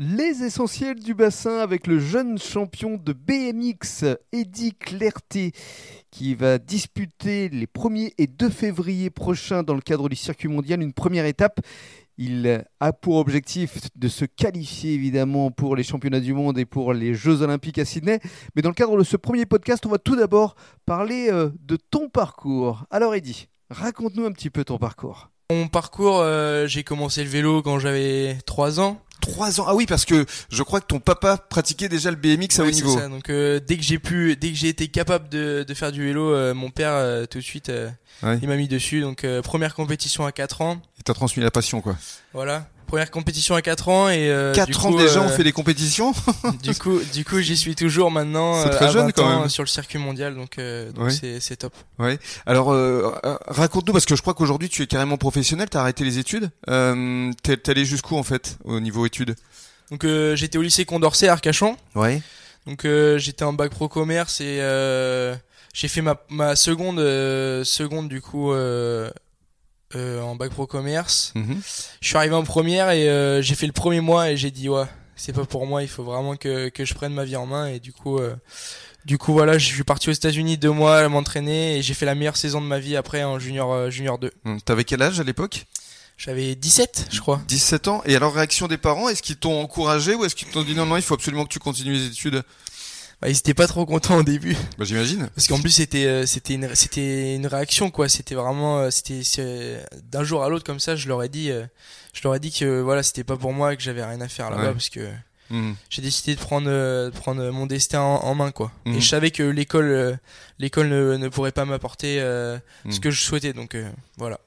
[0.00, 5.50] Les essentiels du bassin avec le jeune champion de BMX, Eddy Clerté,
[6.12, 10.82] qui va disputer les 1er et 2 février prochains dans le cadre du circuit mondial
[10.82, 11.58] une première étape.
[12.16, 16.92] Il a pour objectif de se qualifier évidemment pour les championnats du monde et pour
[16.92, 18.20] les Jeux olympiques à Sydney.
[18.54, 20.54] Mais dans le cadre de ce premier podcast, on va tout d'abord
[20.86, 22.84] parler euh, de ton parcours.
[22.92, 25.30] Alors Eddy, raconte-nous un petit peu ton parcours.
[25.50, 29.00] Mon parcours, euh, j'ai commencé le vélo quand j'avais 3 ans.
[29.28, 29.64] 3 ans.
[29.68, 32.68] Ah oui, parce que je crois que ton papa pratiquait déjà le BMX à Ouais,
[32.68, 32.98] haut niveau.
[32.98, 33.08] ça.
[33.08, 36.02] Donc euh, dès que j'ai pu, dès que j'ai été capable de, de faire du
[36.04, 37.88] vélo, euh, mon père euh, tout de suite, euh,
[38.22, 38.38] Ouais.
[38.42, 39.00] il m'a mis dessus.
[39.00, 40.82] Donc euh, première compétition à 4 ans.
[40.98, 41.96] Et t'as transmis la passion, quoi.
[42.32, 42.66] Voilà.
[42.88, 45.44] Première compétition à 4 ans et euh, 4 du ans coup, déjà, euh, on fait
[45.44, 46.12] des compétitions
[46.62, 49.40] du coup, du coup, j'y suis toujours maintenant C'est euh, très à jeune, 20 quand
[49.40, 49.48] même.
[49.48, 50.34] sur le circuit mondial.
[50.34, 51.10] Donc, euh, donc Ouais.
[51.10, 51.74] c'est c'est top.
[51.98, 52.18] Ouais.
[52.46, 56.02] Alors, euh, euh, raconte-nous, parce que je crois qu'aujourd'hui, tu es carrément professionnel, t'as arrêté
[56.02, 56.50] les études.
[56.68, 59.36] Euh, t'es allé jusqu'où, en fait, au niveau études?
[59.90, 61.76] Donc euh, j'étais au lycée Condorcet à Arcachon.
[61.94, 62.20] Ouais.
[62.66, 65.34] Donc euh, j'étais en bac pro commerce et euh,
[65.72, 68.52] j'ai fait ma, ma seconde euh, seconde du coup
[69.94, 71.32] euh, en bac pro commerce.
[71.34, 71.60] Mhm.
[72.00, 74.68] Je suis arrivé en première et euh, j'ai fait le premier mois et j'ai dit
[74.68, 74.84] ouais
[75.16, 77.66] c'est pas pour moi il faut vraiment que, que je prenne ma vie en main
[77.66, 78.36] et du coup euh,
[79.04, 82.06] du coup voilà je suis parti aux États-Unis deux mois à m'entraîner et j'ai fait
[82.06, 84.30] la meilleure saison de ma vie après en junior euh, junior 2.
[84.44, 85.66] Hum, T'avais quel âge à l'époque?
[86.18, 87.40] J'avais 17 je crois.
[87.46, 88.02] 17 ans.
[88.04, 90.84] Et alors, réaction des parents, est-ce qu'ils t'ont encouragé ou est-ce qu'ils t'ont dit non,
[90.84, 92.42] non, il faut absolument que tu continues les études?
[93.20, 94.56] Bah, ils étaient pas trop contents au début.
[94.78, 95.28] Bah, j'imagine.
[95.34, 99.24] Parce qu'en plus c'était euh, c'était une c'était une réaction quoi, c'était vraiment euh, c'était
[99.24, 101.64] c'est- d'un jour à l'autre comme ça, je leur ai dit euh,
[102.12, 104.28] je leur ai dit que voilà, c'était pas pour moi et que j'avais rien à
[104.28, 104.72] faire là-bas Ouais.
[104.72, 105.08] parce que
[105.50, 105.76] Hum.
[105.88, 108.70] j'ai décidé de prendre euh, de prendre mon destin en, en main quoi.
[108.84, 110.14] Et je savais que l'école euh,
[110.58, 113.00] l'école ne, ne pourrait pas m'apporter euh, ce Mhm.
[113.00, 114.38] que je souhaitais donc euh, voilà.